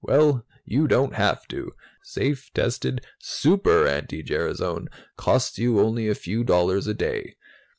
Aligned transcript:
Well, 0.03 0.47
you 0.65 0.87
don't 0.87 1.13
have 1.13 1.47
to. 1.49 1.73
Safe, 2.01 2.51
tested 2.55 3.05
Super 3.19 3.85
anti 3.85 4.23
gerasone 4.23 4.87
costs 5.15 5.59
you 5.59 5.79
only 5.79 6.07
a 6.07 6.15
few 6.15 6.43
dollars 6.43 6.87
a 6.87 6.95
day. 6.95 7.35